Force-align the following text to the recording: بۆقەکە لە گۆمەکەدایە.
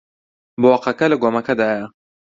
بۆقەکە 0.61 1.05
لە 1.11 1.15
گۆمەکەدایە. 1.23 1.85